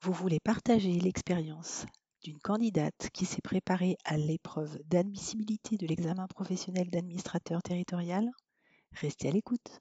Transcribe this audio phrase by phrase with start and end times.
[0.00, 1.84] Vous voulez partager l'expérience
[2.22, 8.30] d'une candidate qui s'est préparée à l'épreuve d'admissibilité de l'examen professionnel d'administrateur territorial?
[8.92, 9.80] Restez à l'écoute.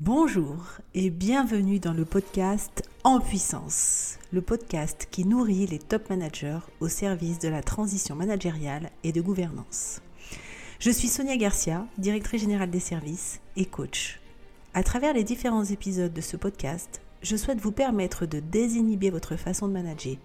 [0.00, 6.58] Bonjour et bienvenue dans le podcast En puissance, le podcast qui nourrit les top managers
[6.80, 10.02] au service de la transition managériale et de gouvernance.
[10.80, 14.18] Je suis Sonia Garcia, directrice générale des services et coach.
[14.74, 19.36] À travers les différents épisodes de ce podcast, je souhaite vous permettre de désinhiber votre
[19.36, 20.16] façon de manager,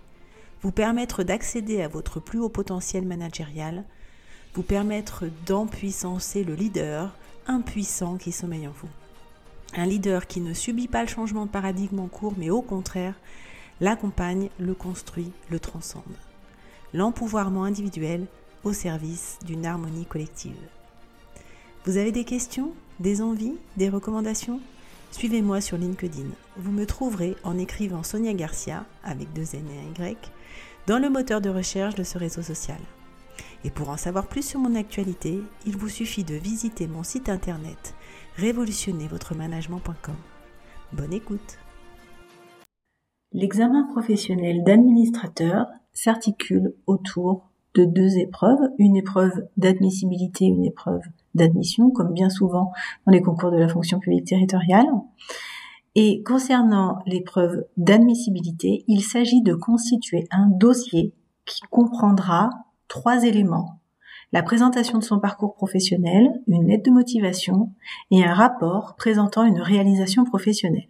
[0.62, 3.86] vous permettre d'accéder à votre plus haut potentiel managérial,
[4.54, 7.16] vous permettre d'empuissancer le leader
[7.48, 8.90] impuissant qui sommeille en vous.
[9.76, 13.16] Un leader qui ne subit pas le changement de paradigme en cours, mais au contraire,
[13.80, 16.04] l'accompagne, le construit, le transcende.
[16.94, 18.26] L'empouvoirment individuel
[18.66, 20.58] au service d'une harmonie collective.
[21.86, 24.60] Vous avez des questions, des envies, des recommandations?
[25.12, 26.30] Suivez-moi sur LinkedIn.
[26.58, 30.32] Vous me trouverez en écrivant Sonia Garcia avec deux N et un Y
[30.88, 32.80] dans le moteur de recherche de ce réseau social.
[33.64, 37.30] Et pour en savoir plus sur mon actualité, il vous suffit de visiter mon site
[37.30, 37.96] internet
[38.38, 40.16] révolutionnervotremanagement.com.
[40.94, 41.60] Bonne écoute.
[43.34, 51.02] L'examen professionnel d'administrateur s'articule autour de deux épreuves, une épreuve d'admissibilité, une épreuve
[51.36, 52.72] d'admission, comme bien souvent
[53.06, 54.88] dans les concours de la fonction publique territoriale.
[55.96, 61.14] Et concernant l'épreuve d'admissibilité, il s'agit de constituer un dossier
[61.46, 62.50] qui comprendra
[62.88, 63.80] trois éléments.
[64.32, 67.72] La présentation de son parcours professionnel, une lettre de motivation
[68.12, 70.88] et un rapport présentant une réalisation professionnelle.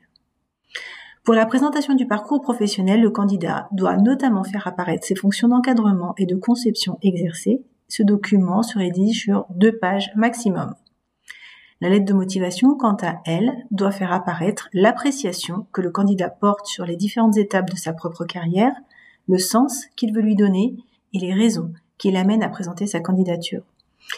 [1.30, 6.16] Pour la présentation du parcours professionnel, le candidat doit notamment faire apparaître ses fonctions d'encadrement
[6.18, 7.62] et de conception exercées.
[7.88, 10.74] Ce document se rédige sur deux pages maximum.
[11.82, 16.66] La lettre de motivation, quant à elle, doit faire apparaître l'appréciation que le candidat porte
[16.66, 18.74] sur les différentes étapes de sa propre carrière,
[19.28, 20.78] le sens qu'il veut lui donner
[21.14, 23.62] et les raisons qui l'amènent à présenter sa candidature.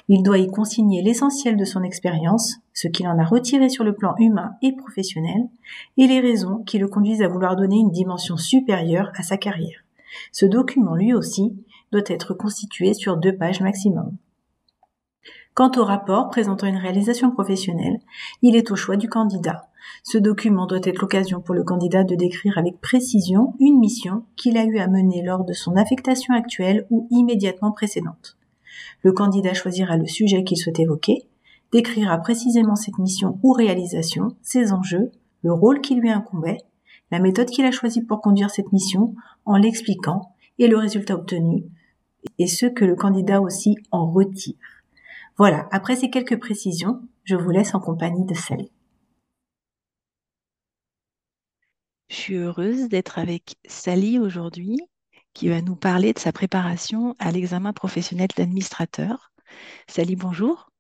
[0.08, 3.94] Il doit y consigner l'essentiel de son expérience, ce qu'il en a retiré sur le
[3.94, 5.50] plan humain et professionnel,
[5.98, 9.84] et les raisons qui le conduisent à vouloir donner une dimension supérieure à sa carrière.
[10.32, 11.56] Ce document, lui aussi,
[11.92, 14.18] doit être constitué sur deux pages maximum.
[15.54, 18.00] Quant au rapport présentant une réalisation professionnelle,
[18.42, 19.68] il est au choix du candidat.
[20.04, 24.58] Ce document doit être l'occasion pour le candidat de décrire avec précision une mission qu'il
[24.58, 28.38] a eu à mener lors de son affectation actuelle ou immédiatement précédente.
[29.04, 31.28] Le candidat choisira le sujet qu'il souhaite évoquer,
[31.72, 35.12] décrira précisément cette mission ou réalisation, ses enjeux,
[35.44, 36.58] le rôle qui lui incombait,
[37.12, 39.16] la méthode qu'il a choisie pour conduire cette mission
[39.46, 41.66] en l'expliquant et le résultat obtenu
[42.38, 44.56] et ce que le candidat aussi en retire.
[45.38, 48.72] Voilà, après ces quelques précisions, je vous laisse en compagnie de Sally.
[52.10, 54.78] Je suis heureuse d'être avec Sally aujourd'hui
[55.34, 59.32] qui va nous parler de sa préparation à l'examen professionnel d'administrateur.
[59.88, 60.72] Sally, bonjour.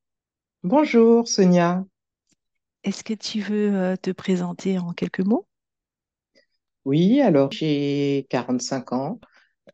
[0.64, 1.84] Bonjour Sonia.
[2.84, 5.48] Est-ce que tu veux euh, te présenter en quelques mots?
[6.86, 9.20] Oui, alors j'ai 45 ans.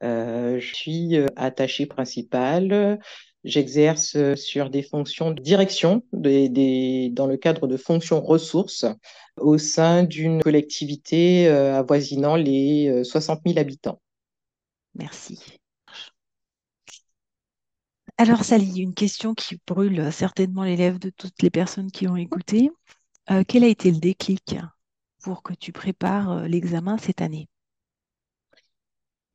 [0.03, 2.99] Euh, je suis euh, attachée principale.
[3.43, 8.85] J'exerce sur des fonctions de direction des, dans le cadre de fonctions ressources
[9.37, 14.01] au sein d'une collectivité avoisinant les 60 000 habitants.
[14.97, 15.39] Merci.
[18.17, 22.15] Alors, Sally, une question qui brûle certainement les lèvres de toutes les personnes qui ont
[22.15, 22.71] écouté.
[23.29, 24.55] Euh, quel a été le déclic
[25.21, 27.47] pour que tu prépares euh, l'examen cette année?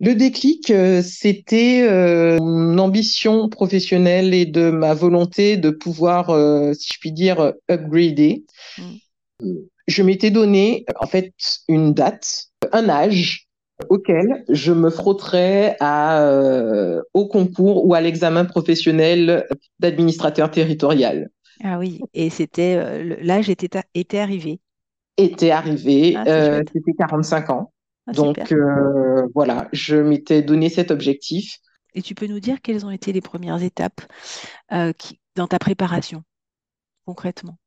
[0.00, 1.86] Le déclic, euh, c'était
[2.40, 6.26] mon ambition professionnelle et de ma volonté de pouvoir,
[6.74, 8.44] si je puis dire, upgrader.
[8.78, 9.54] Mmh.
[9.86, 11.32] Je m'étais donné, en fait,
[11.68, 13.46] une date, un âge
[13.92, 19.46] auquel je me frotterais à, euh, au concours ou à l'examen professionnel
[19.80, 21.28] d'administrateur territorial.
[21.62, 24.60] Ah oui, et c'était euh, l'âge était, était arrivé.
[25.18, 27.72] Était arrivé, ah, euh, c'était 45 ans.
[28.06, 28.38] Ah, Donc
[29.34, 31.58] voilà, je m'étais donné cet objectif.
[31.94, 34.00] Et tu peux nous dire quelles ont été les premières étapes
[34.96, 36.22] qui, dans ta préparation,
[37.04, 37.58] concrètement?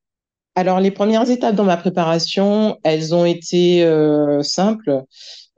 [0.56, 3.88] Alors les premières étapes dans ma préparation, elles ont été
[4.42, 5.06] simples.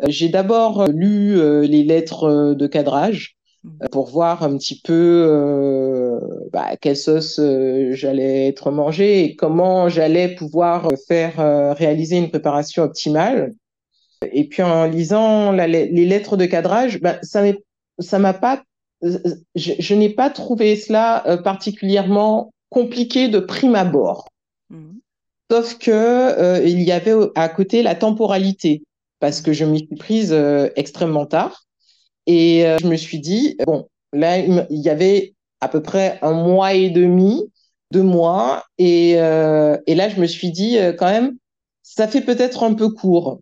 [0.03, 3.87] Euh, j'ai d'abord euh, lu euh, les lettres de cadrage mmh.
[3.91, 6.19] pour voir un petit peu
[6.51, 7.39] bah, quelle sauce
[7.91, 13.53] j'allais être mangé et comment j'allais pouvoir faire réaliser une préparation optimale.
[14.31, 17.43] Et puis en lisant les lettres de cadrage, bah, ça
[17.99, 18.63] ça m'a pas,
[19.01, 24.29] je, n'ai pas trouvé cela particulièrement compliqué de prime abord.
[24.69, 24.97] Mmh.
[25.51, 28.83] Sauf que il y avait à côté la temporalité.
[29.19, 31.65] Parce que je m'y suis prise euh, extrêmement tard.
[32.25, 36.33] Et euh, je me suis dit, bon, là, il y avait à peu près un
[36.33, 37.51] mois et demi,
[37.91, 38.63] deux mois.
[38.77, 41.37] Et, euh, et là, je me suis dit, quand même,
[41.83, 43.39] ça fait peut-être un peu court.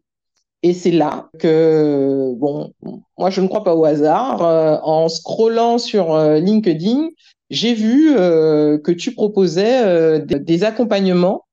[0.64, 2.72] Et c'est là que, bon,
[3.18, 4.42] moi, je ne crois pas au hasard.
[4.88, 7.10] en scrollant sur LinkedIn,
[7.50, 11.46] j'ai vu que tu proposais des accompagnements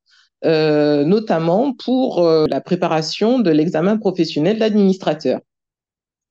[0.45, 5.41] euh, notamment pour euh, la préparation de l'examen professionnel d'administrateur.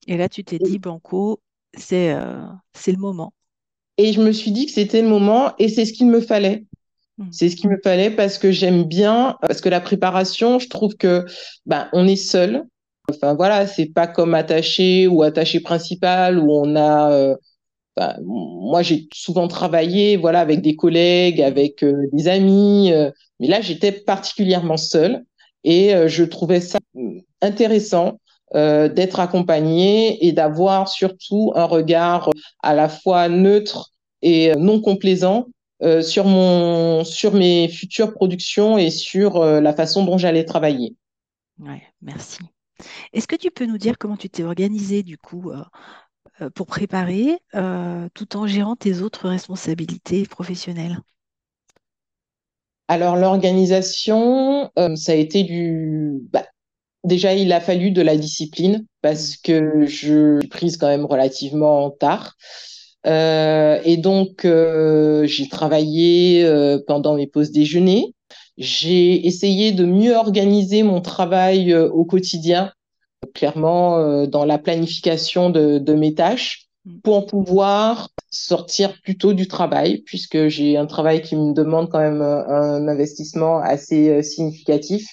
[0.07, 1.39] Et là, tu t'es dit, Banco,
[1.77, 2.43] c'est euh,
[2.87, 3.33] le moment.
[3.97, 6.65] Et je me suis dit que c'était le moment et c'est ce qu'il me fallait.
[7.17, 7.27] Hmm.
[7.31, 10.95] C'est ce qu'il me fallait parce que j'aime bien, parce que la préparation, je trouve
[10.95, 11.25] que
[11.65, 12.63] ben, on est seul.
[13.09, 17.35] Enfin voilà, c'est pas comme attaché ou attaché principal où on a
[18.23, 23.61] moi, j'ai souvent travaillé, voilà, avec des collègues, avec euh, des amis, euh, mais là,
[23.61, 25.23] j'étais particulièrement seule
[25.63, 26.79] et euh, je trouvais ça
[27.41, 28.19] intéressant
[28.53, 32.29] d'être accompagnée et d'avoir surtout un regard
[32.61, 35.47] à la fois neutre et non complaisant
[36.01, 40.97] sur mon, sur mes futures productions et sur la façon dont j'allais travailler.
[42.01, 42.39] Merci.
[43.13, 45.53] Est-ce que tu peux nous dire comment tu t'es organisée du coup
[46.49, 50.99] pour préparer euh, tout en gérant tes autres responsabilités professionnelles
[52.87, 56.19] Alors l'organisation, euh, ça a été du...
[56.31, 56.45] Bah,
[57.03, 59.37] déjà, il a fallu de la discipline parce mmh.
[59.43, 62.35] que je suis prise quand même relativement tard.
[63.05, 66.45] et donc, j'ai travaillé
[66.87, 68.13] pendant mes pauses déjeuner.
[68.57, 72.71] J'ai essayé de mieux organiser mon travail au quotidien
[73.33, 76.99] clairement euh, dans la planification de, de, mes tâches mm.
[77.01, 81.99] pour pouvoir sortir plus tôt du travail, puisque j'ai un travail qui me demande quand
[81.99, 85.05] même euh, un investissement assez euh, significatif.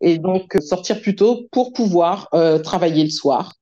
[0.00, 3.54] Et donc, sortir plus tôt pour pouvoir euh, travailler le soir.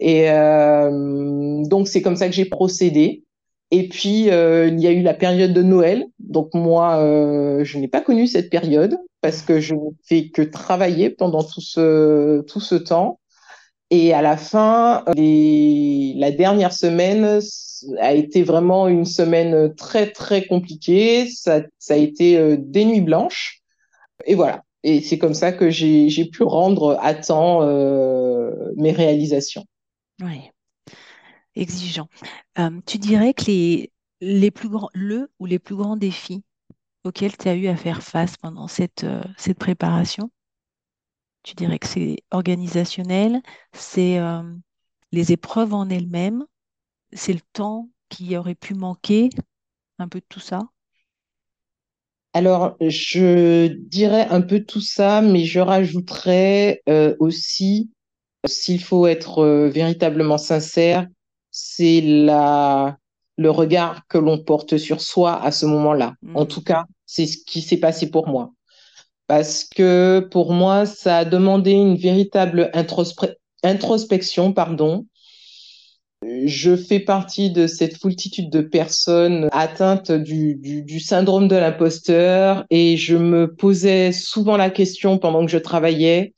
[0.00, 3.22] Et euh, donc, c'est comme ça que j'ai procédé.
[3.70, 6.06] Et puis, euh, il y a eu la période de Noël.
[6.18, 6.98] Donc, moi,
[7.62, 11.60] je n'ai pas connu cette période parce que je ne fais que travailler pendant tout
[11.60, 13.20] ce, tout ce temps.
[13.90, 16.14] Et à la fin, les...
[16.16, 17.40] la dernière semaine
[17.98, 21.28] a été vraiment une semaine très, très compliquée.
[21.28, 21.60] Ça,
[21.90, 23.62] a été euh, des nuits blanches.
[24.26, 24.64] Et voilà.
[24.82, 29.64] Et c'est comme ça que j'ai pu rendre à temps euh, mes réalisations.
[30.22, 30.50] Oui,
[31.54, 32.08] exigeant.
[32.58, 36.42] Euh, tu dirais que les, les plus grands, le ou les plus grands défis
[37.04, 39.06] auxquels tu as eu à faire face pendant cette,
[39.36, 40.30] cette préparation,
[41.44, 43.40] tu dirais que c'est organisationnel,
[43.72, 44.42] c'est euh,
[45.12, 46.44] les épreuves en elles-mêmes,
[47.12, 49.28] c'est le temps qui aurait pu manquer,
[49.98, 50.62] un peu de tout ça
[52.32, 57.90] Alors, je dirais un peu tout ça, mais je rajouterais euh, aussi,
[58.46, 61.06] s'il faut être euh, véritablement sincère,
[61.50, 62.98] c'est la
[63.36, 66.14] le regard que l'on porte sur soi à ce moment-là.
[66.34, 66.48] En mmh.
[66.48, 68.52] tout cas, c'est ce qui s'est passé pour moi
[69.26, 72.70] parce que pour moi, ça a demandé une véritable
[73.62, 75.06] introspection, pardon.
[76.46, 82.96] Je fais partie de cette foultitude de personnes atteintes du, du, syndrome de l'imposteur et
[82.96, 86.32] je me posais souvent la question pendant que je travaillais,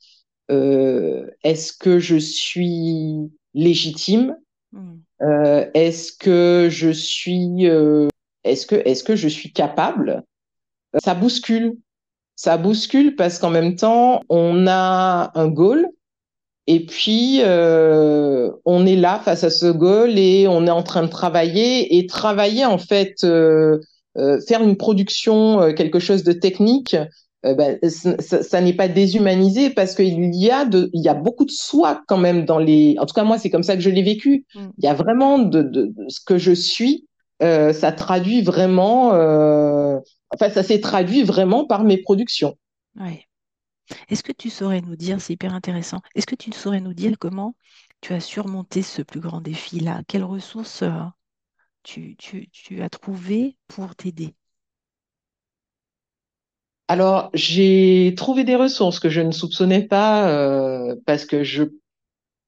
[0.51, 4.35] euh, est-ce que je suis légitime?
[4.73, 4.97] Hmm.
[5.21, 8.07] euh, Est-ce que je suis euh,
[8.43, 10.23] est-ce que est-ce que je suis capable?
[11.03, 11.77] Ça bouscule
[12.37, 15.89] ça bouscule parce qu'en même temps, on a un goal
[16.67, 21.01] et puis euh, on est là face à ce goal et on est en train
[21.01, 23.79] de travailler et travailler en fait, euh,
[24.17, 26.95] euh, faire une production, quelque chose de technique.
[27.43, 31.45] Ben, ça, ça n'est pas déshumanisé parce qu'il y a de, il y a beaucoup
[31.45, 32.97] de soi quand même dans les.
[32.99, 34.45] En tout cas, moi, c'est comme ça que je l'ai vécu.
[34.53, 34.67] Mm.
[34.79, 37.07] Il y a vraiment de, de, de, ce que je suis.
[37.39, 39.13] ça traduit vraiment
[40.33, 42.57] enfin, ça s'est traduit vraiment par mes productions.
[42.95, 43.27] Oui.
[44.09, 47.17] Est-ce que tu saurais nous dire, c'est hyper intéressant, est-ce que tu saurais nous dire
[47.19, 47.55] comment
[48.01, 50.01] tu as surmonté ce plus grand défi-là?
[50.07, 50.91] Quelles ressources euh,
[51.83, 52.17] tu,
[52.81, 54.35] as trouvées pour t'aider?
[56.89, 61.63] Alors, j'ai trouvé des ressources que je ne soupçonnais pas euh, parce que je,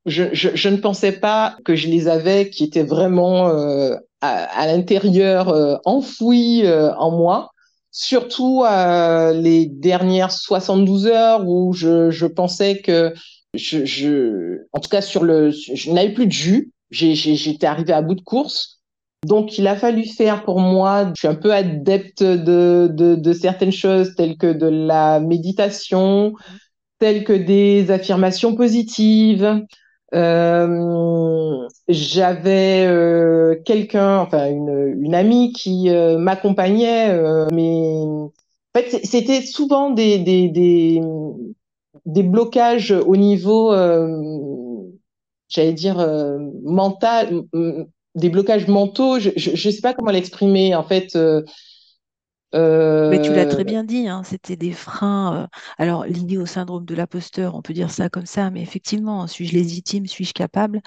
[0.05, 6.63] je, ne pensais pas que je les avais, qui étaient vraiment euh, à, l'intérieur, enfouis
[6.69, 7.51] en moi
[7.91, 8.63] surtout
[9.33, 13.13] les dernières 72 heures où je, je pensais que
[13.53, 16.71] je, je, en tout cas sur le, je n'avais plus de jus.
[16.91, 18.79] J'étais arrivée à bout de course.
[19.25, 23.33] Donc, il a fallu faire pour moi, je suis un peu adepte de, de, de
[23.33, 26.33] certaines choses telles que de la méditation,
[26.99, 29.65] telles que des affirmations positives.
[30.13, 38.31] Euh, j'avais euh, quelqu'un, enfin une, une amie qui euh, m'accompagnait, euh, mais en
[38.75, 41.01] fait c'était souvent des, des, des,
[42.05, 43.71] des blocages au niveau,
[45.47, 45.97] j'allais dire
[46.63, 47.43] mental,
[48.15, 49.19] des blocages mentaux.
[49.19, 50.75] Je ne sais pas comment l'exprimer.
[50.75, 51.17] En fait,
[52.53, 55.47] mais tu l'as très bien dit, hein, c'était des freins.
[55.77, 59.53] alors, liés au syndrome de l'imposteur, on peut dire ça comme ça, mais effectivement, suis-je
[59.53, 60.81] légitime, suis-je capable?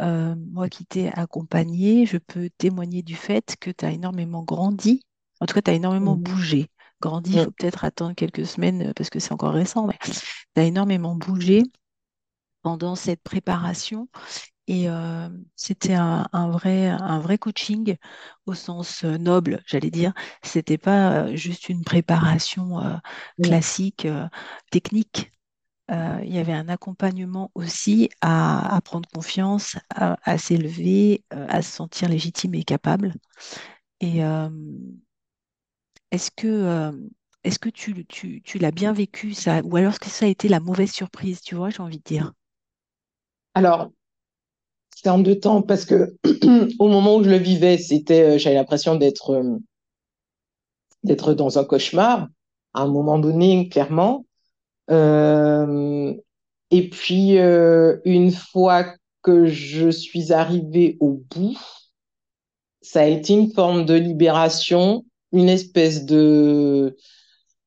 [0.00, 5.02] Moi qui t'ai accompagné, je peux témoigner du fait que tu as énormément grandi.
[5.40, 6.22] En tout cas, tu as énormément mmh.
[6.22, 6.68] bougé.
[7.00, 10.62] Grandi, il faut peut-être attendre quelques semaines parce que c'est encore récent, mais tu as
[10.62, 11.64] énormément bougé
[12.62, 14.08] pendant cette préparation
[14.68, 14.86] et
[15.56, 17.96] c'était un, vrai, un vrai coaching
[18.46, 20.12] au sens noble, j'allais dire.
[20.42, 22.80] C'était pas juste une préparation
[23.42, 24.06] classique,
[24.70, 25.32] technique.
[25.90, 32.54] il y avait un accompagnement aussi à, prendre confiance, à, s'élever, à se sentir légitime
[32.54, 33.14] et capable.
[34.00, 34.20] Et
[36.12, 36.92] est-ce que,
[37.42, 40.28] est-ce que tu, tu, tu l'as bien vécu, ça, ou alors est-ce que ça a
[40.28, 42.32] été la mauvaise surprise, tu vois, j'ai envie de dire?
[43.54, 43.90] Alors,
[45.10, 46.16] en deux temps parce que
[46.78, 49.58] au moment où je le vivais, c'était, euh, j'avais l'impression d'être euh,
[51.04, 52.28] d'être dans un cauchemar.
[52.74, 54.24] À un moment donné, clairement.
[54.90, 56.14] Euh,
[56.70, 58.86] et puis une fois
[59.22, 61.58] que je suis arrivée au bout,
[62.80, 66.96] ça a été une forme de libération, une espèce de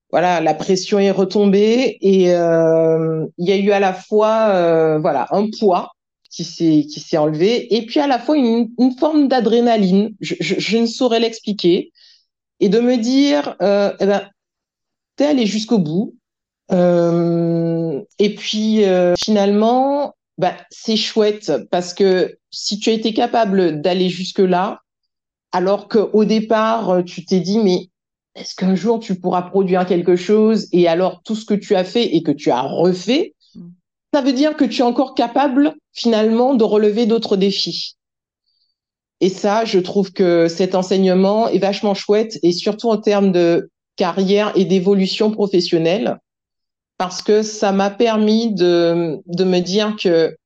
[0.09, 5.47] voilà, la pression est retombée et il y a eu à la fois voilà un
[5.59, 5.94] poids
[6.35, 7.73] qui s'est qui s'est enlevé.
[7.75, 10.15] Et puis à la fois une, une forme d'adrénaline.
[10.19, 11.91] Je, je, ne saurais l'expliquer.
[12.59, 14.29] Et de me dire euh, eh ben
[15.15, 16.15] t'es allé jusqu'au bout.
[16.71, 23.81] Euh, et puis euh, finalement ben, c'est chouette parce que si tu as été capable
[23.81, 24.81] d'aller jusque là
[25.51, 27.89] alors qu'au départ tu t'es dit mais
[28.33, 30.67] est-ce qu'un jour tu pourras produire quelque chose?
[30.73, 33.34] Et alors tout ce que tu as fait et que tu as refait
[34.15, 37.97] ça veut dire que tu es encore capable finalement de relever d'autres défis.
[39.19, 43.69] Et ça, je trouve que cet enseignement est vachement chouette et surtout en termes de
[43.97, 46.17] carrière et d'évolution professionnelle
[46.97, 50.37] parce que ça m'a permis de, de me dire que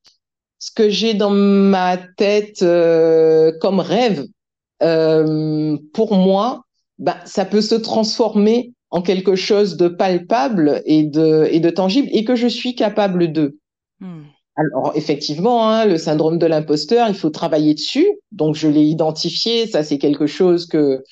[0.58, 4.26] ce que j'ai dans ma tête euh, comme rêve,
[4.82, 6.64] euh, pour moi,
[6.98, 12.10] bah, ça peut se transformer en quelque chose de palpable et de, et de tangible
[12.12, 13.58] et que je suis capable de.
[14.00, 14.24] Hmm.
[14.56, 18.08] Alors effectivement, hein, le syndrome de l'imposteur, il faut travailler dessus.
[18.32, 21.04] Donc je l'ai identifié, ça c'est quelque chose que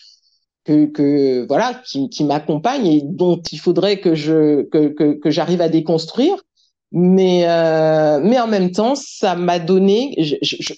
[0.66, 5.32] que, que voilà qui, qui m'accompagne et dont il faudrait que je que, que, que
[5.32, 6.36] j'arrive à déconstruire.
[6.92, 10.16] Mais euh, mais en même temps, ça m'a donné,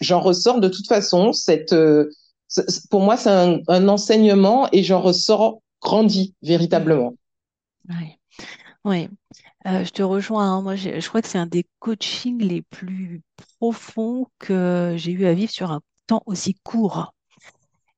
[0.01, 2.09] j'en ressors de toute façon cette euh,
[2.89, 7.15] pour moi c'est un, un enseignement et j'en ressors grandi véritablement.
[7.89, 8.17] Oui,
[8.85, 9.09] oui.
[9.67, 10.57] Euh, je te rejoins.
[10.57, 10.61] Hein.
[10.61, 13.21] Moi, je crois que c'est un des coachings les plus
[13.59, 17.13] profonds que j'ai eu à vivre sur un temps aussi court.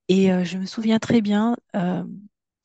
[0.08, 2.04] Et euh, je me souviens très bien, euh,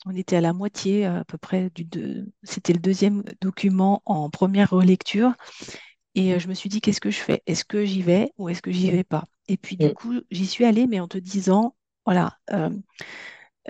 [0.05, 4.31] on était à la moitié à peu près du deux, c'était le deuxième document en
[4.31, 5.35] première relecture.
[6.15, 7.43] Et je me suis dit, qu'est-ce que je fais?
[7.47, 9.25] Est-ce que j'y vais ou est-ce que j'y vais pas?
[9.49, 12.39] Et puis du coup, j'y suis allée, mais en te disant, voilà,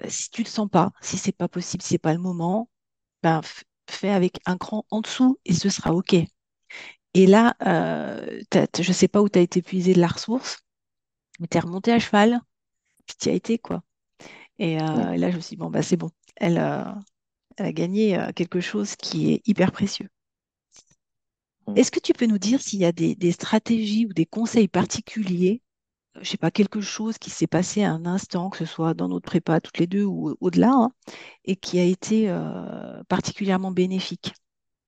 [0.09, 2.69] si tu ne le sens pas, si c'est pas possible, si c'est pas le moment,
[3.23, 3.41] ben,
[3.89, 6.15] fais avec un cran en dessous et ce sera OK.
[7.15, 10.59] Et là, euh, je ne sais pas où tu as été puisé de la ressource,
[11.41, 12.41] mais tu es remonté à cheval,
[13.07, 13.83] puis tu as été, quoi.
[14.59, 16.11] Et, euh, là, je me suis dit, bon, bah, c'est bon.
[16.37, 16.85] Elle, euh,
[17.57, 20.09] elle, a gagné quelque chose qui est hyper précieux.
[21.75, 25.63] Est-ce que tu peux nous dire s'il y a des stratégies ou des conseils particuliers
[26.21, 29.09] je sais pas, quelque chose qui s'est passé à un instant, que ce soit dans
[29.09, 30.91] notre prépa toutes les deux ou au-delà, hein,
[31.45, 34.33] et qui a été euh, particulièrement bénéfique.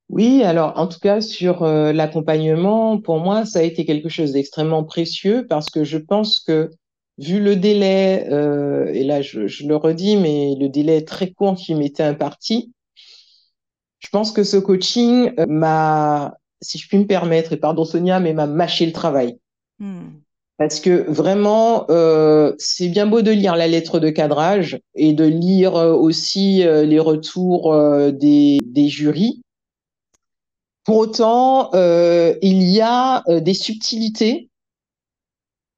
[0.08, 4.32] Oui, alors en tout cas sur euh, l'accompagnement, pour moi, ça a été quelque chose
[4.32, 6.70] d'extrêmement précieux parce que je pense que
[7.18, 11.56] vu le délai, euh, et là je, je, le redis, mais le délai très court
[11.56, 12.72] qui m'était imparti,
[13.98, 18.32] je pense que ce coaching m'a, si je puis me permettre, et pardon Sonia, mais
[18.32, 19.38] m'a mâché le travail.
[19.78, 20.20] Hmm.
[20.58, 25.24] Parce que vraiment, euh, c'est bien beau de lire la lettre de cadrage et de
[25.24, 29.40] lire euh, aussi euh, les retours euh, des, des, jurys.
[30.82, 34.48] Pour autant, il y a des subtilités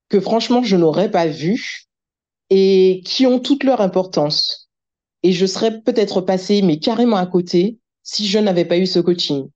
[0.08, 1.88] que franchement, je n'aurais pas vues
[2.48, 4.70] et qui ont toute leur importance.
[5.24, 9.00] Et je serais peut-être passée, mais carrément à côté, si je n'avais pas eu ce
[9.00, 9.48] coaching.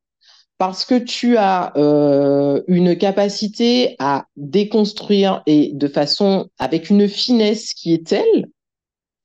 [0.58, 7.74] Parce que tu as euh, une capacité à déconstruire et de façon avec une finesse
[7.74, 8.46] qui est telle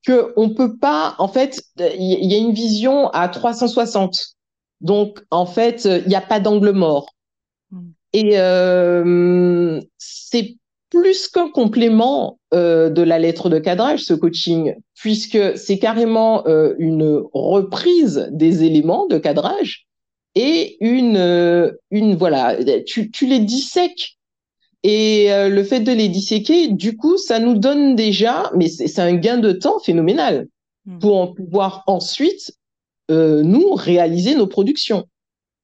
[0.05, 4.35] que on peut pas en fait il y a une vision à 360
[4.81, 7.13] donc en fait il n'y a pas d'angle mort
[7.71, 7.89] mm.
[8.13, 10.55] et euh, c'est
[10.89, 16.73] plus qu'un complément euh, de la lettre de cadrage ce coaching puisque c'est carrément euh,
[16.79, 19.87] une reprise des éléments de cadrage
[20.35, 24.17] et une, euh, une voilà, tu, tu les dissèques.
[24.83, 28.99] Et euh, le fait de les disséquer, du coup, ça nous donne déjà, mais c'est
[28.99, 30.47] un gain de temps phénoménal
[30.85, 30.99] hmm.
[30.99, 32.53] pour en pouvoir ensuite
[33.11, 35.05] euh, nous réaliser nos productions.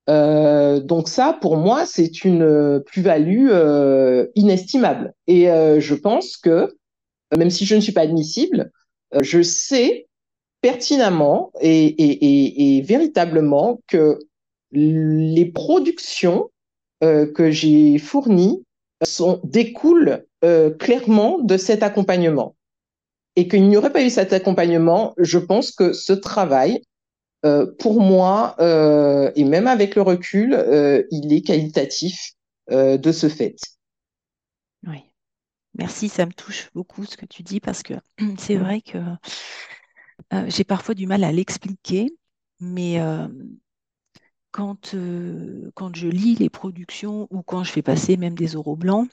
[0.09, 5.13] Euh, donc ça, pour moi, c'est une plus-value euh, inestimable.
[5.27, 6.75] Et euh, je pense que,
[7.35, 8.71] même si je ne suis pas admissible,
[9.21, 10.07] je sais
[10.61, 14.19] pertinemment et, et, et, et véritablement que
[14.75, 16.49] les productions
[17.03, 18.63] euh, que j'ai fournies
[19.03, 22.55] sont, découlent euh, clairement de cet accompagnement.
[23.35, 26.81] Et qu'il n'y aurait pas eu cet accompagnement, je pense que ce travail,
[27.45, 32.31] euh, pour moi, euh, et même avec le recul, euh, il est qualitatif
[32.71, 33.57] euh, de ce fait.
[34.87, 35.03] Oui,
[35.77, 37.93] merci, ça me touche beaucoup ce que tu dis parce que
[38.39, 38.99] c'est vrai que
[40.47, 42.07] j'ai parfois du mal à l'expliquer,
[42.59, 42.99] mais
[44.55, 48.77] quand, euh, quand je lis les productions ou quand je fais passer même des oraux
[48.77, 49.09] blancs,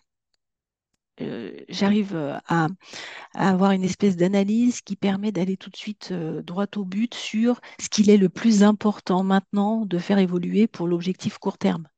[1.20, 2.68] euh, j'arrive euh, à,
[3.34, 7.88] avoir une espèce d'analyse qui permet d'aller tout de suite droit au but sur ce
[7.88, 11.88] qu'il est le plus important maintenant de faire évoluer pour l'objectif court terme.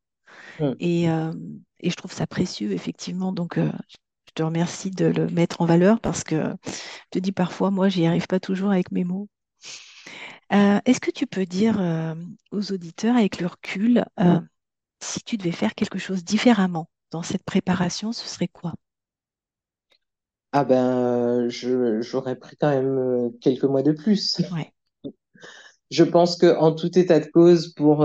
[0.81, 3.33] Et, et, je trouve ça précieux, effectivement.
[3.33, 7.71] Donc, je te remercie de le mettre en valeur parce que je te dis parfois,
[7.71, 9.29] moi, j'y arrive pas toujours avec mes mots.
[10.53, 12.15] Euh, est-ce que tu peux dire euh,
[12.53, 14.41] aux auditeurs avec le recul, euh,
[15.01, 18.75] si tu devais faire quelque chose différemment dans cette préparation, ce serait quoi?
[20.53, 24.41] Ah ben, j'aurais pris quand même quelques mois de plus.
[24.53, 24.73] Ouais.
[25.91, 28.05] Je pense que en tout état de cause, pour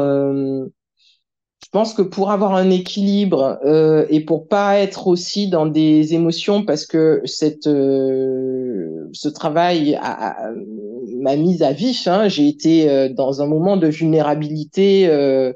[1.69, 6.13] je pense que pour avoir un équilibre euh, et pour pas être aussi dans des
[6.13, 9.99] émotions, parce que cette, euh, ce travail
[11.19, 12.07] m'a mise à vif.
[12.07, 15.53] Hein, J'ai été euh, dans un moment de vulnérabilité, euh,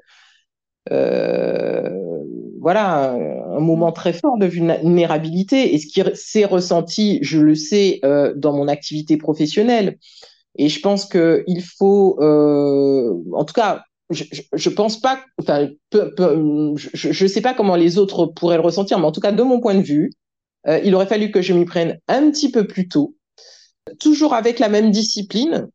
[0.91, 1.89] euh,
[2.59, 3.93] voilà, un moment mm.
[3.93, 5.73] très fort de vulnérabilité.
[5.73, 8.01] Et ce qui s'est ressenti, je le sais,
[8.35, 9.97] dans mon activité professionnelle.
[10.55, 14.23] Et je pense que il faut, en tout cas, je,
[14.53, 19.05] je, pense pas, enfin, je, ne sais pas comment les autres pourraient le ressentir, mais
[19.05, 20.11] en tout cas, de mon point de vue,
[20.67, 23.15] euh, il aurait fallu que je m'y prenne un petit peu plus tôt,
[23.99, 25.69] toujours avec la même discipline.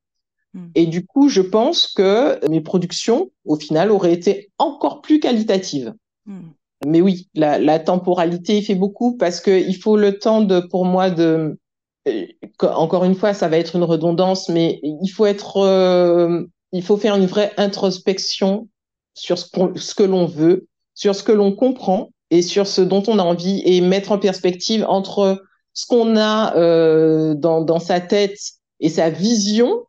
[0.55, 0.69] Hmm.
[0.75, 5.95] Et du coup, je pense que mes productions, au final, auraient été encore plus qualitatives.
[6.27, 6.51] Hmm.
[6.87, 10.85] Mais oui, la, la, temporalité fait beaucoup parce que il faut le temps de, pour
[10.85, 11.59] moi, de,
[12.07, 12.27] euh,
[12.63, 16.97] encore une fois, ça va être une redondance, mais il faut être euh, il faut
[16.97, 18.69] faire une vraie introspection
[19.15, 23.03] sur ce, ce que l'on veut, sur ce que l'on comprend et sur ce dont
[23.09, 25.43] on a envie et mettre en perspective entre
[25.79, 28.41] ce qu'on a euh, dans, sa tête
[28.81, 29.85] et sa vision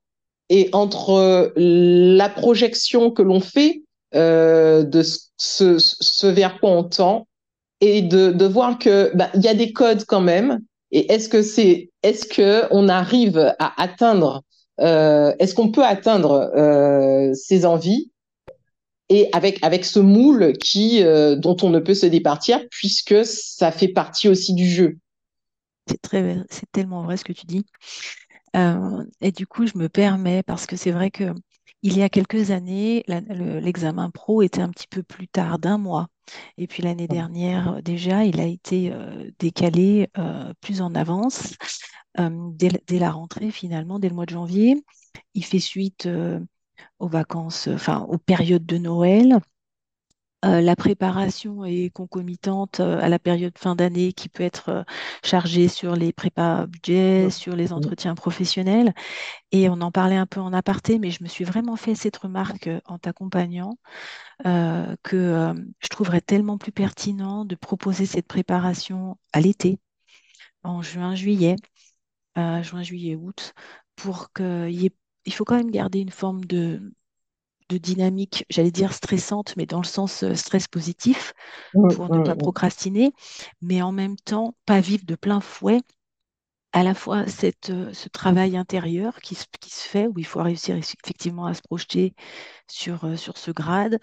[0.49, 3.81] et entre la projection que l'on fait
[4.13, 5.01] euh, de
[5.37, 7.27] ce, vers quoi on tend
[7.81, 10.59] et de, voir que bah, il y a des codes quand même
[10.91, 14.43] et est-ce que c'est est-ce que on arrive à atteindre
[14.81, 18.11] euh, est-ce qu'on peut atteindre euh, ces envies
[19.09, 23.71] et avec avec ce moule qui euh, dont on ne peut se départir puisque ça
[23.71, 24.99] fait partie aussi du jeu?
[25.89, 27.65] C'est très c'est tellement vrai ce que tu dis.
[29.21, 31.33] et du coup, je me permets parce que c'est vrai que
[31.81, 36.07] il y a quelques années, l'examen pro était un petit peu plus tard d'un mois.
[36.57, 38.93] Et puis l'année dernière, déjà, il a été
[39.39, 40.09] décalé
[40.61, 41.55] plus en avance
[42.17, 44.83] dès, la rentrée finalement, dès le mois de janvier.
[45.33, 46.09] Il fait suite
[46.99, 49.39] aux vacances, enfin aux périodes de Noël.
[50.43, 54.85] La préparation est concomitante à la période fin d'année qui peut être
[55.23, 58.93] chargée sur les prépas budget, sur les entretiens professionnels.
[59.51, 62.17] Et on en parlait un peu en aparté, mais je me suis vraiment fait cette
[62.17, 63.77] remarque en t'accompagnant
[64.43, 69.79] que je trouverais tellement plus pertinent de proposer cette préparation à l'été,
[70.63, 71.55] en juin, juillet,
[72.35, 73.53] juin, juillet, août,
[73.95, 74.95] pour qu'il y ait...
[75.25, 76.93] Il faut quand même garder une forme de,
[77.69, 81.33] de dynamique, j'allais dire stressante, mais dans le sens euh, stress positif,
[81.71, 83.13] pour ne pas procrastiner,
[83.61, 85.81] mais en même temps, pas vivre de plein fouet
[86.71, 90.25] à la fois cette, euh, ce travail intérieur qui se, qui se, fait, où il
[90.25, 92.13] faut réussir effectivement à se projeter
[92.67, 93.99] sur, euh, sur ce grade,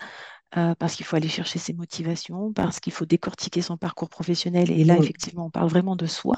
[0.79, 4.70] parce qu'il faut aller chercher ses motivations, parce qu'il faut décortiquer son parcours professionnel.
[4.70, 6.37] Et là, effectivement, on parle vraiment de soi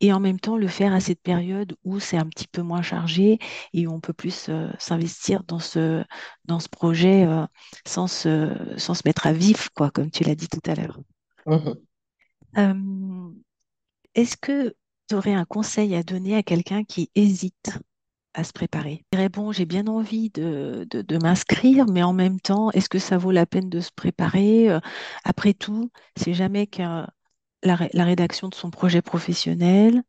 [0.00, 2.82] et en même temps le faire à cette période où c'est un petit peu moins
[2.82, 3.38] chargé
[3.72, 6.04] et où on peut plus euh, s'investir dans ce,
[6.44, 7.46] dans ce projet euh,
[7.86, 10.98] sans, se, sans se mettre à vif, quoi, comme tu l'as dit tout à l'heure.
[11.46, 13.34] Mmh
[14.14, 14.74] est-ce que
[15.08, 17.78] tu aurais un conseil à donner à quelqu'un qui hésite
[18.34, 19.04] à se préparer?
[19.12, 22.98] Je dirais, bon, j'ai bien envie de, de, m'inscrire, mais en même temps, est-ce que
[22.98, 24.70] ça vaut la peine de se préparer?
[24.70, 24.80] Euh,
[25.24, 27.08] Après tout, c'est jamais qu'un
[27.62, 30.02] la, rédaction de son projet professionnel,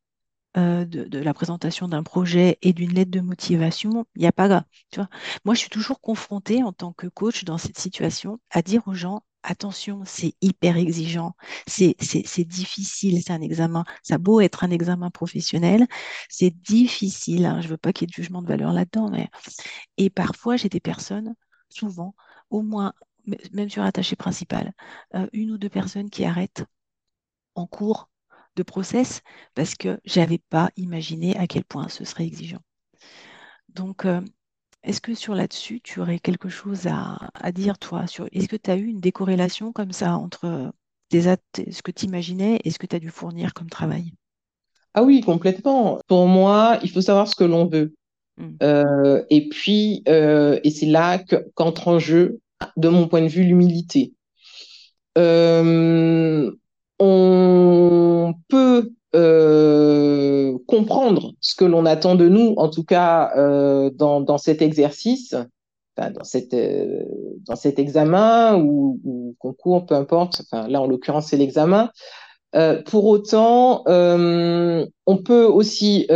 [0.58, 4.66] euh, de, la présentation d'un projet et d'une lettre de motivation, il n'y a pas,
[4.92, 5.10] tu vois.
[5.46, 8.94] Moi, je suis toujours confrontée en tant que coach dans cette situation à dire aux
[8.94, 11.36] gens, attention, c'est hyper exigeant,
[11.68, 11.96] c'est
[12.46, 15.88] difficile, c'est un examen, ça a beau être un examen professionnel,
[16.30, 17.62] c'est difficile, hein.
[17.62, 19.30] je ne veux pas qu'il y ait de jugement de valeur là-dedans, mais...
[19.98, 21.34] Et parfois, j'ai des personnes,
[21.70, 22.14] souvent,
[22.50, 22.94] au moins,
[23.54, 24.74] même sur attaché principal,
[25.16, 26.66] euh, une ou deux personnes qui arrêtent
[27.56, 28.10] en cours
[28.56, 29.22] de process
[29.56, 32.62] parce que j'avais pas imaginé à quel point ce serait exigeant.
[33.70, 34.22] Donc, euh,
[34.84, 38.72] est-ce que sur là-dessus, tu aurais quelque chose à, dire, toi sur, Est-ce que tu
[38.72, 40.72] as eu une décorrélation comme ça entre
[41.10, 44.12] tes ce que tu imaginais et ce que tu as dû fournir comme travail?
[44.94, 46.00] Ah oui, complètement.
[46.08, 47.94] Pour moi, il faut savoir ce que l'on veut.
[48.38, 48.50] Mmh.
[48.64, 51.24] Euh, et puis, euh, et c'est là
[51.56, 52.40] qu'entre en jeu,
[52.78, 54.14] de mon point de vue, l'humilité.
[55.18, 56.52] Euh,
[57.04, 64.38] on peut euh, comprendre ce que l'on attend de nous, en tout cas euh, dans,
[64.38, 67.04] cet exercice, euh,
[67.46, 70.44] dans cet examen ou, ou, concours, peu importe.
[70.54, 71.90] Là, en l'occurrence, c'est l'examen.
[72.86, 76.08] Pour autant, on peut aussi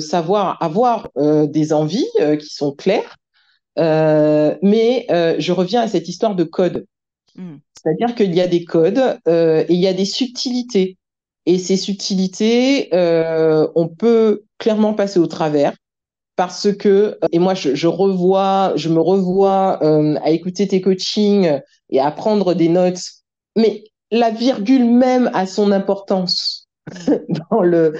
[0.00, 3.16] savoir avoir des envies qui sont claires,
[3.76, 5.06] mais
[5.38, 6.84] je reviens à cette histoire de code.
[7.38, 7.58] Hmm.
[7.74, 10.98] C'est-à-dire qu'il y a des codes euh, et il y a des subtilités.
[11.46, 15.72] Et ces subtilités, euh, on peut clairement passer au travers
[16.36, 21.60] parce que et moi je, je revois, je me revois euh, à écouter tes coachings
[21.90, 23.00] et à prendre des notes,
[23.56, 26.68] mais la virgule même a son importance
[27.50, 27.94] dans le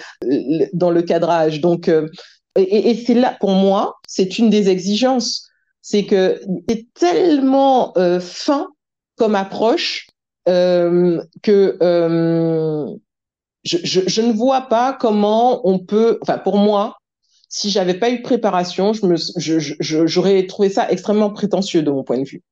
[0.72, 1.60] dans le cadrage.
[1.60, 2.08] Donc euh,
[2.56, 5.48] et, et c'est là pour moi, c'est une des exigences,
[5.82, 8.68] c'est que c'est tellement euh, fin
[9.18, 10.06] comme approche
[10.48, 12.86] euh, que euh,
[13.64, 16.96] je, je, je, ne vois pas comment on peut, enfin pour moi,
[17.48, 19.16] si j'avais pas eu de préparation, je me,
[20.06, 22.42] j'aurais trouvé ça extrêmement prétentieux de mon point de vue.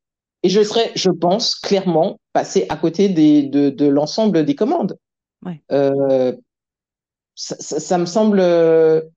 [0.42, 4.98] Et je serais, je pense, clairement passé à côté des, de, de l'ensemble des commandes.
[5.44, 5.62] Ouais.
[5.72, 6.34] Euh,
[7.34, 8.40] ça, ça, ça, me semble,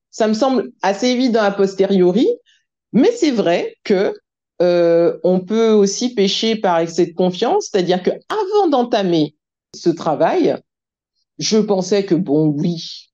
[0.09, 2.27] ça me semble assez évident a posteriori,
[2.93, 4.13] mais c'est vrai que
[4.62, 9.36] euh, on peut aussi pécher par excès de confiance, c'est-à-dire que avant d'entamer
[9.74, 10.58] ce travail,
[11.38, 13.10] je pensais que bon, oui,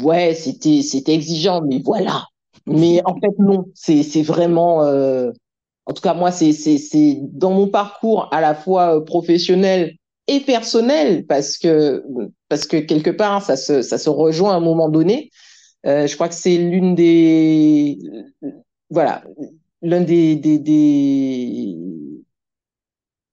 [0.00, 2.26] ouais, c'était c'était exigeant, mais voilà.
[2.66, 5.30] Mais en fait non, c'est c'est vraiment, euh,
[5.86, 9.94] en tout cas moi c'est c'est c'est dans mon parcours à la fois euh, professionnel
[10.26, 12.04] et personnel parce que
[12.48, 15.30] parce que quelque part ça se ça se rejoint à un moment donné.
[15.86, 17.98] Euh, je crois que c'est l'une des
[18.90, 19.22] voilà
[19.82, 21.76] l'un des, des, des...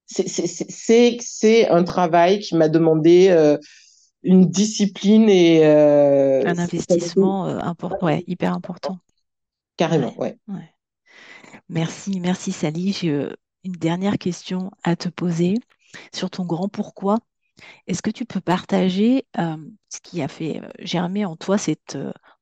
[0.08, 3.58] c'est un travail qui m'a demandé euh,
[4.24, 9.00] une discipline et euh, un investissement euh, important, ouais, hyper important.
[9.76, 10.38] Carrément, ouais.
[10.48, 10.74] ouais.
[11.70, 12.94] Merci, merci Sally.
[12.94, 13.28] J'ai
[13.64, 15.56] une dernière question à te poser
[16.14, 17.20] sur ton grand pourquoi.
[17.88, 21.98] Est-ce que tu peux partager ce qui a fait germer en toi cette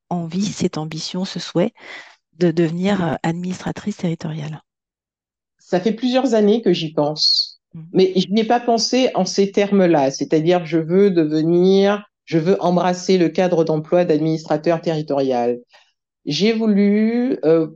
[0.08, 1.72] envie, cette ambition, ce souhait
[2.38, 4.62] de devenir euh, administratrice territoriale
[5.58, 7.82] Ça fait plusieurs années que j'y pense, mmh.
[7.92, 12.60] mais je n'y ai pas pensé en ces termes-là, c'est-à-dire je veux devenir, je veux
[12.62, 15.58] embrasser le cadre d'emploi d'administrateur territorial.
[16.24, 17.68] J'ai voulu euh,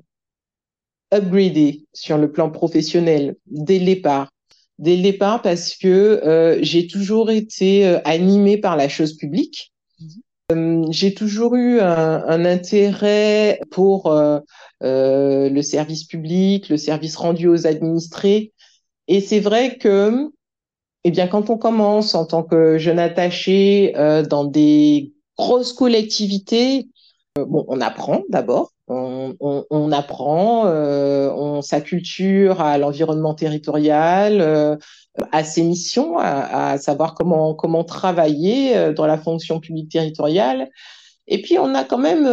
[1.12, 4.30] upgrader sur le plan professionnel dès le départ.
[4.78, 5.88] Dès le départ parce que
[6.24, 9.72] euh, j'ai toujours été animée par la chose publique.
[10.50, 14.40] Euh, j'ai toujours eu un, intérêt pour euh,
[14.82, 18.52] euh, le service public, le service rendu aux administrés.
[19.08, 20.30] Et c'est vrai que,
[21.04, 23.92] eh bien, quand on commence en tant que jeune attaché
[24.28, 26.88] dans des grosses collectivités,
[27.36, 34.78] bon, on apprend d'abord, on, on, on, apprend, on s'acculture à l'environnement territorial,
[35.32, 40.70] à ses missions, à, savoir comment comment travailler dans la fonction publique territoriale.
[41.26, 42.26] Et puis on a quand même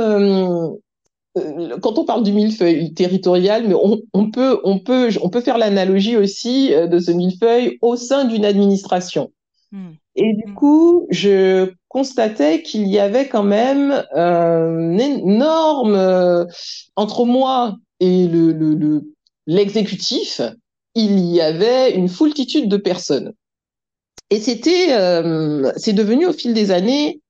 [1.38, 3.76] euh, quand on parle du millefeuille territorial, mais
[4.14, 8.26] on, peut, on, peut, on peut faire l'analogie aussi euh, de ce millefeuille au sein
[8.26, 9.32] d'une administration.
[9.72, 9.92] Hmm.
[10.16, 10.56] Et du hmm.
[10.56, 16.48] coup, je constatais qu'il y avait quand même un énorme
[16.96, 19.02] entre moi et le,
[19.46, 20.42] l'exécutif,
[20.96, 23.34] il y avait une foultitude de personnes.
[24.30, 24.90] Et c'était,
[25.78, 27.22] c'est devenu au fil des années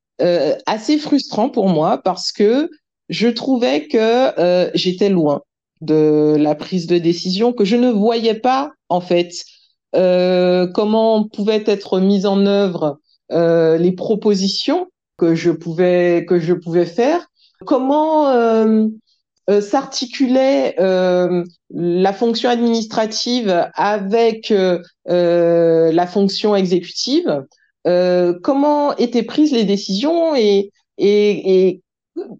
[0.65, 2.69] assez frustrant pour moi parce que
[3.09, 5.41] je trouvais que euh, j'étais loin
[5.81, 9.56] de la prise de décision, que je ne voyais pas en fait euh,
[9.93, 12.99] comment pouvaient être mises en œuvre
[13.31, 17.27] euh, les propositions que je pouvais que je pouvais faire,
[17.65, 18.87] comment euh,
[19.49, 20.75] euh, s'articulait
[21.69, 24.53] la fonction administrative avec
[25.05, 27.43] la fonction exécutive,
[27.85, 30.71] comment étaient prises les décisions et,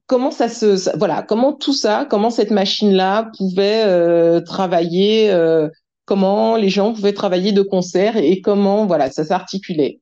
[0.08, 5.70] comment ça se voilà comment tout ça comment cette machine là pouvait euh, travailler euh,
[6.08, 10.00] comment les gens pouvaient travailler de concert et comment voilà ça s'articulait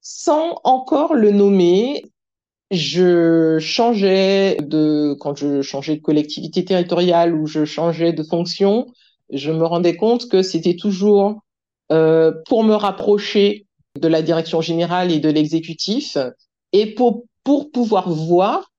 [0.00, 2.02] sans encore le nommer
[2.70, 8.86] je changeais de quand je changeais de collectivité territoriale ou je changeais de fonction
[9.30, 11.42] je me rendais compte que c'était toujours
[11.92, 13.66] euh, pour me rapprocher
[14.00, 16.16] de la direction générale et de l'exécutif
[16.72, 18.72] et pour pour pouvoir voir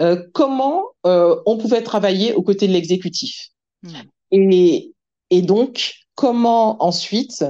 [0.00, 3.48] euh, comment euh, on pouvait travailler aux côtés de l'exécutif.
[3.82, 3.90] Hmm.
[4.30, 4.92] Et,
[5.32, 7.42] et donc, comment ensuite,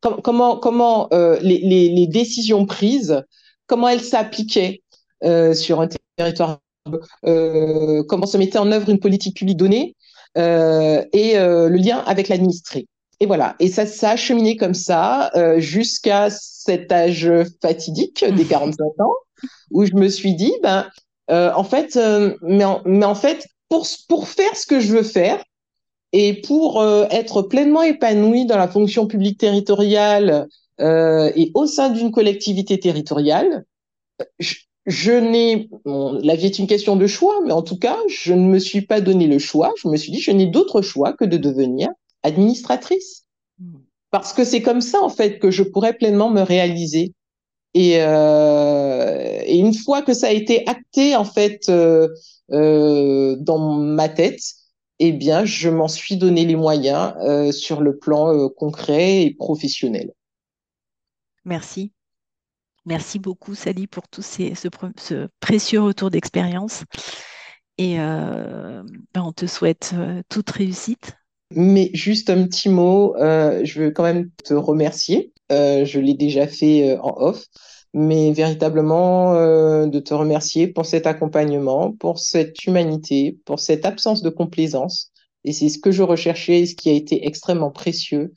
[0.00, 3.22] comment, comment euh, les, les, les, décisions prises,
[3.68, 4.82] comment elles s'appliquaient
[5.22, 6.58] euh, sur un territoire,
[7.26, 9.94] euh, comment se mettait en œuvre une politique publique donnée
[10.34, 12.86] et le lien avec l'administré.
[13.20, 17.30] Et voilà, et ça, ça a cheminé comme ça jusqu'à cet âge
[17.62, 19.14] fatidique des 45 ans,
[19.70, 20.88] où je me suis dit, ben,
[21.28, 21.98] en fait,
[22.42, 25.42] mais, en, mais en fait, pour, pour faire ce que je veux faire
[26.12, 30.48] et pour euh, être pleinement épanoui dans la fonction publique territoriale
[30.80, 33.64] et au sein d'une collectivité territoriale,
[34.38, 34.54] je,
[34.88, 38.46] je n'ai, la vie est une question de choix, mais en tout cas, je ne
[38.46, 39.74] me suis pas donné le choix.
[39.82, 41.90] Je me suis dit, je n'ai d'autre choix que de devenir
[42.22, 43.24] administratrice.
[44.10, 47.12] Parce que c'est comme ça, en fait, que je pourrais pleinement me réaliser.
[47.74, 52.08] Et, euh, et, une fois que ça a été acté en fait euh,
[52.50, 54.40] euh, dans ma tête,
[54.98, 59.34] eh bien, je m'en suis donné les moyens euh, sur le plan euh, concret et
[59.34, 60.12] professionnel.
[61.44, 61.92] Merci.
[62.84, 66.84] Merci beaucoup, Sally, pour tout ces, ce, ce, précieux retour d'expérience.
[67.76, 68.82] Et euh,
[69.14, 69.94] ben on te souhaite
[70.28, 71.16] toute réussite.
[71.54, 76.98] Mais juste un petit mot, je veux quand même te remercier je l'ai déjà fait
[76.98, 77.46] en off,
[77.94, 84.22] mais véritablement euh, de te remercier pour cet accompagnement, pour cette humanité, pour cette absence
[84.22, 85.10] de complaisance.
[85.44, 88.32] Et c'est ce que je recherchais, ce qui a été extrêmement précieux.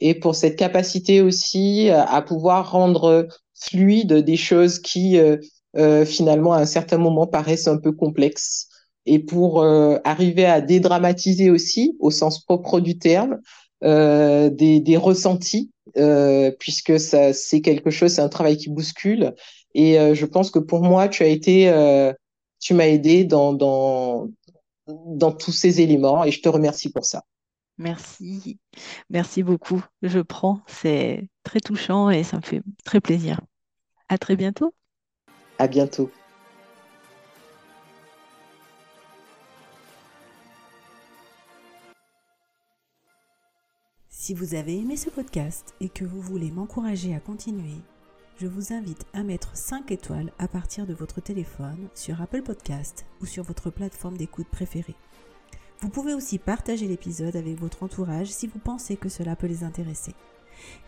[0.00, 6.60] Et pour cette capacité aussi à pouvoir rendre fluide des choses qui, euh, finalement, à
[6.60, 8.68] un certain moment, paraissent un peu complexes.
[9.06, 9.64] Et pour
[10.04, 13.38] arriver à dédramatiser aussi, au sens propre du terme, euh,
[13.82, 19.34] des, des, ressentis, euh, puisque ça, c'est quelque chose, c'est un travail qui bouscule.
[19.74, 22.12] Et euh, je pense que pour moi, tu as été, euh,
[22.58, 24.28] tu m'as aidé dans, dans,
[24.86, 27.24] dans tous ces éléments et je te remercie pour ça.
[27.78, 28.58] Merci,
[29.08, 29.82] merci beaucoup.
[30.02, 33.40] Je prends, c'est très touchant et ça me fait très plaisir.
[34.08, 34.74] À très bientôt.
[35.58, 36.10] À bientôt.
[44.30, 47.74] Si vous avez aimé ce podcast et que vous voulez m'encourager à continuer,
[48.40, 53.06] je vous invite à mettre 5 étoiles à partir de votre téléphone sur Apple Podcast
[53.20, 54.94] ou sur votre plateforme d'écoute préférée.
[55.80, 59.64] Vous pouvez aussi partager l'épisode avec votre entourage si vous pensez que cela peut les
[59.64, 60.14] intéresser.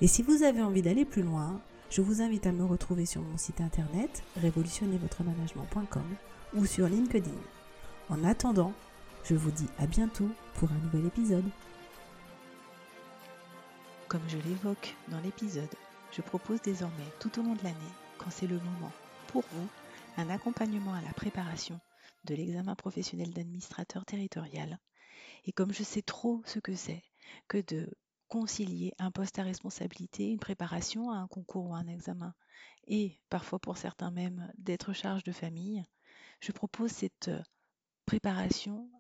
[0.01, 3.23] Et si vous avez envie d'aller plus loin, je vous invite à me retrouver sur
[3.23, 6.07] mon site internet révolutionnervotremanagement.com
[6.55, 7.33] ou sur LinkedIn.
[8.09, 8.73] En attendant,
[9.25, 11.51] je vous dis à bientôt pour un nouvel épisode.
[14.13, 15.75] Comme je l'évoque dans l'épisode,
[16.15, 18.93] je propose désormais tout au long de l'année, quand c'est le moment
[19.29, 19.67] pour vous,
[20.19, 21.81] un accompagnement à la préparation
[22.25, 24.79] de l'examen professionnel d'administrateur territorial.
[25.47, 27.03] Et comme je sais trop ce que c'est
[27.49, 27.89] que de
[28.29, 32.35] concilier un poste à responsabilité, une préparation à un concours ou à un examen,
[32.87, 35.83] et parfois pour certains même d'être charge de famille,
[36.41, 37.31] je propose cette
[38.05, 38.91] préparation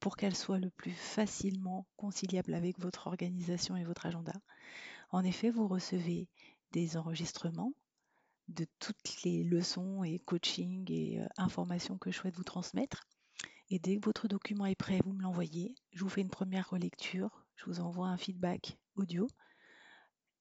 [0.00, 4.34] pour qu'elle soit le plus facilement conciliable avec votre organisation et votre agenda.
[5.10, 6.28] En effet, vous recevez
[6.72, 7.72] des enregistrements
[8.48, 13.06] de toutes les leçons et coaching et euh, informations que je souhaite vous transmettre.
[13.70, 15.74] Et dès que votre document est prêt, vous me l'envoyez.
[15.92, 17.44] Je vous fais une première relecture.
[17.56, 19.26] Je vous envoie un feedback audio.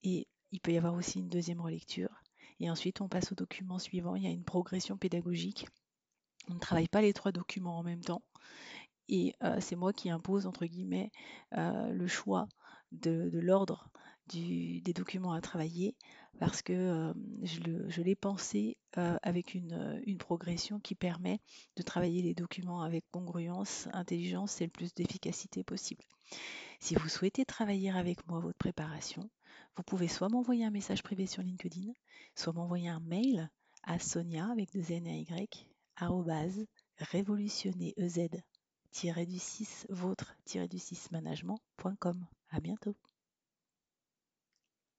[0.04, 2.22] Et il peut y avoir aussi une deuxième relecture.
[2.60, 4.16] Et ensuite, on passe au document suivant.
[4.16, 5.68] Il y a une progression pédagogique.
[6.50, 8.22] On ne travaille pas les trois documents en même temps.
[9.10, 11.12] Et c'est moi qui impose, entre guillemets,
[11.52, 12.48] le choix
[12.92, 13.90] de, l'ordre
[14.28, 15.96] des documents à travailler
[16.40, 17.14] parce que
[17.44, 21.40] je, l'ai pensé avec une, progression qui permet
[21.76, 26.04] de travailler les documents avec congruence, intelligence et le plus d'efficacité possible.
[26.80, 29.30] Si vous souhaitez travailler avec moi votre préparation,
[29.78, 31.92] vous pouvez soit m'envoyer un message privé sur LinkedIn,
[32.36, 33.50] soit m'envoyer un mail
[33.84, 35.50] à sonia avec deux n et y
[36.98, 38.30] révolutionner EZ
[39.26, 40.36] du 6 vôtre
[40.70, 42.26] du 6 management.com.
[42.50, 42.96] À bientôt.